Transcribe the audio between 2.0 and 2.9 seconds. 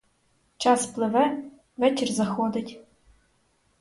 заходить.